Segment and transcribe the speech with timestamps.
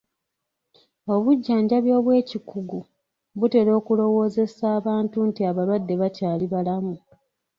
[1.13, 2.79] Obujjanjabi obw'ekikugu
[3.39, 6.95] butera okulowoozesa abantu nti abalwadde bakyali balamu.